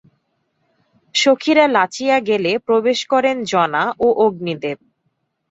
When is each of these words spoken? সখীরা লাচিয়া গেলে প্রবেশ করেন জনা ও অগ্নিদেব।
সখীরা 1.15 1.65
লাচিয়া 1.67 2.17
গেলে 2.19 2.51
প্রবেশ 2.67 2.99
করেন 3.05 3.37
জনা 3.43 3.83
ও 3.99 4.07
অগ্নিদেব। 4.17 4.77